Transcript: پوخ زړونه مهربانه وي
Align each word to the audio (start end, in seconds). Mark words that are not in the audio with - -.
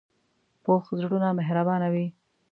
پوخ 0.63 0.83
زړونه 1.01 1.27
مهربانه 1.39 1.87
وي 1.93 2.07